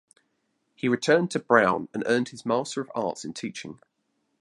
He 0.73 0.87
returned 0.87 1.29
to 1.29 1.37
Brown 1.37 1.87
and 1.93 2.01
earned 2.07 2.29
his 2.29 2.43
Master 2.43 2.81
of 2.81 2.89
Arts 2.95 3.23
in 3.23 3.33
Teaching. 3.33 3.79